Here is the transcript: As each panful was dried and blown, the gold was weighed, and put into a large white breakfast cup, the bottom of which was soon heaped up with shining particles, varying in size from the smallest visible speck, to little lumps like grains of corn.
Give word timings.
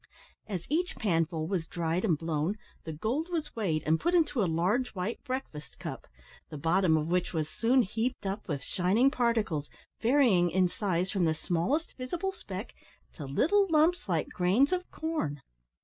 As 0.47 0.65
each 0.67 0.95
panful 0.95 1.45
was 1.47 1.67
dried 1.67 2.03
and 2.03 2.17
blown, 2.17 2.57
the 2.85 2.91
gold 2.91 3.29
was 3.29 3.55
weighed, 3.55 3.83
and 3.85 3.99
put 3.99 4.15
into 4.15 4.41
a 4.41 4.49
large 4.49 4.95
white 4.95 5.23
breakfast 5.23 5.77
cup, 5.77 6.07
the 6.49 6.57
bottom 6.57 6.97
of 6.97 7.09
which 7.09 7.33
was 7.33 7.47
soon 7.47 7.83
heaped 7.83 8.25
up 8.25 8.47
with 8.47 8.63
shining 8.63 9.11
particles, 9.11 9.69
varying 10.01 10.49
in 10.49 10.67
size 10.67 11.11
from 11.11 11.25
the 11.25 11.35
smallest 11.35 11.95
visible 11.97 12.31
speck, 12.31 12.73
to 13.13 13.25
little 13.27 13.67
lumps 13.69 14.09
like 14.09 14.29
grains 14.29 14.71
of 14.73 14.89
corn. 14.89 15.41